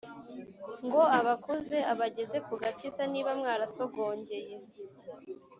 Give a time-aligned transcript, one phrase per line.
[0.85, 4.55] ngo abakuze abageze ku gakiza niba mwarasogongeye